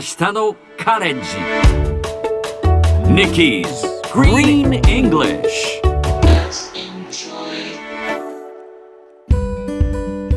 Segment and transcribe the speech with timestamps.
[0.00, 1.36] 日のカレッジ
[3.06, 3.66] Nikki's
[4.04, 5.82] Green English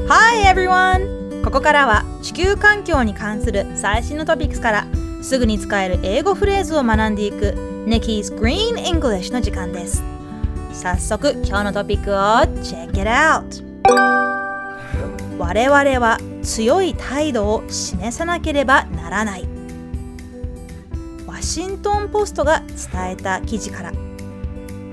[0.10, 1.42] Hi everyone!
[1.46, 4.88] ここからは地球環境に関する最新のトピックスから
[5.22, 10.04] すぐに使える英語フレーズを学んでいく Nikki's Green English の時間です
[10.74, 12.16] 早速今日のトピックを
[12.62, 13.64] Check it out!
[15.38, 19.53] 我々は強い態度を示さなければならない
[21.44, 22.62] シントン・ポストが
[22.92, 23.94] 伝えた記事から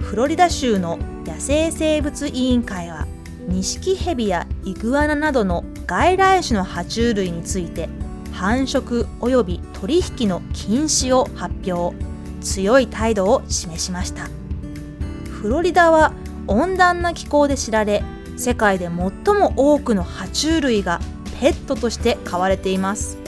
[0.01, 3.07] フロリダ州の野生生物委員会は
[3.47, 7.89] ニシキヘビやイグアナなどの外来種の爬虫類について
[8.33, 11.97] 繁殖及び取引の禁止を発表
[12.41, 14.29] 強い態度を示しました。
[15.31, 16.13] フロリダは
[16.47, 18.03] 温暖な気候で知られ
[18.37, 18.93] 世界で最
[19.35, 21.01] も多くの爬虫類が
[21.41, 23.20] ペットとして飼われています。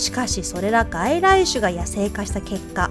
[0.00, 2.90] しかしそれら外来種が野生化した結果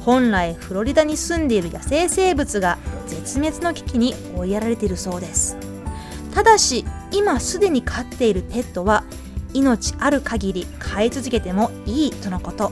[0.00, 5.56] 本来フロリダに住んでいる野生生物が絶滅の危機に追いやられているそうです。
[6.32, 9.04] ただし今すでに飼っているペットは
[9.52, 12.70] 命ある限り飼い続けてもいいとのこと。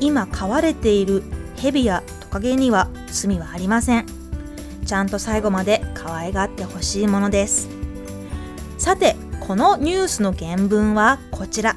[0.00, 1.22] 今飼われている
[1.56, 4.06] ヘビやトカゲには罪はありません。
[4.84, 7.68] ちゃんと最後まで可愛がってほしいものです。
[8.76, 11.76] さてこのニュースの原文はこちら。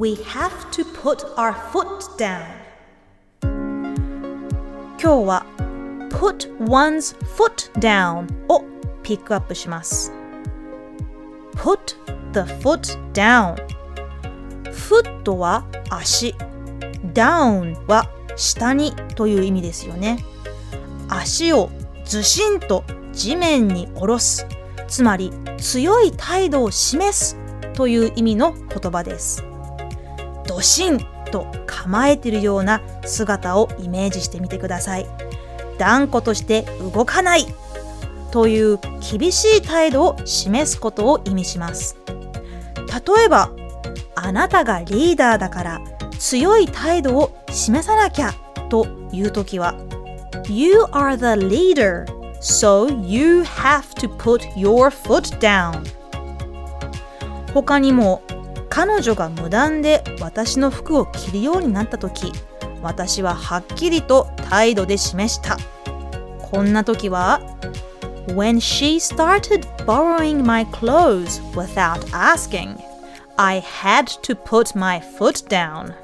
[0.00, 2.46] We have to put our foot down.
[3.42, 5.44] 今日は
[6.08, 8.64] put one's foot down を
[9.02, 10.10] ピックアップします。
[11.54, 11.98] put
[12.32, 13.56] the foot down.
[14.72, 16.34] foot は足
[17.12, 20.24] down は下にという意味ですよね。
[21.10, 21.68] 足を
[22.06, 24.46] ずしんと地面に下ろす
[24.88, 27.36] つまり強い態度を示す
[27.74, 29.49] という意味の言葉です。
[30.46, 35.06] ドシンと構えているような姿をイメージしてみてください。
[35.78, 36.62] 断固として
[36.94, 37.46] 動かない
[38.30, 41.96] という厳しい態度を示すことを意味します。
[42.06, 43.50] 例えば
[44.14, 45.80] あなたがリーダーだから
[46.18, 48.34] 強い態度を示さなきゃ
[48.68, 49.74] という時は
[50.48, 52.04] You are the leader
[52.40, 55.82] so you have to put your foot down.
[57.54, 58.22] 他にも
[58.70, 62.32] 彼女が無断で私の服を着るようになった時
[62.80, 65.58] 私ははっきりと態度で示した
[66.40, 67.40] こんな時は
[68.28, 72.78] When she started borrowing my clothes without asking,
[73.36, 75.94] I had to put my foot down.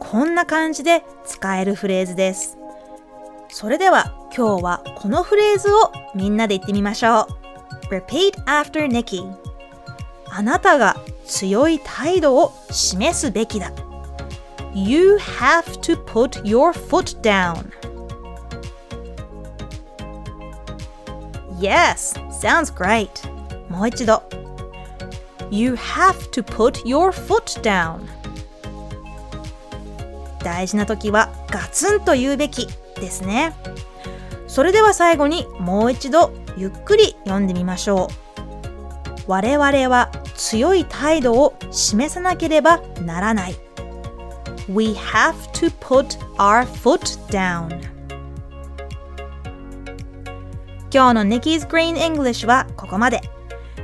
[0.00, 2.58] こんな感じで使えるフレーズです。
[3.48, 7.26] それでは今日はこのフレーズをみんなで言ってみましょ
[7.90, 7.94] う。
[7.94, 9.32] Repeat after Nikki.
[10.30, 10.96] あなたが
[11.28, 13.70] 強い態度を示すべきだ。
[14.74, 17.70] You have to put your foot down.
[21.60, 23.08] Yes, sounds great.
[23.68, 24.22] もう一度。
[25.50, 28.00] You have to put your foot down.
[30.42, 33.54] 大事な時はガツンと言うべきですね。
[34.46, 38.27] それでは最後にもう一度ゆっくり読んでみましょう。
[39.28, 43.56] 我々は強い態度を示さなければならない。
[44.68, 47.68] We have to put our foot down.
[50.90, 53.20] 今日の Nikki's Green English はここまで。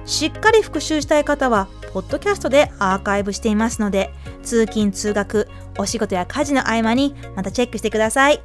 [0.06, 4.10] しっかり復習したい方は、ポッドキャストでアーカイブしていますので、
[4.42, 8.40] 通勤・通学、お仕事や家事の合間にまたチェックしてください。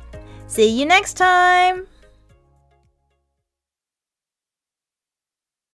[0.49, 1.98] See you next time!